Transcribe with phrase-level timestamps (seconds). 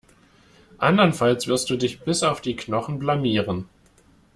[0.79, 3.69] Andernfalls wirst du dich bis auf die Knochen blamieren.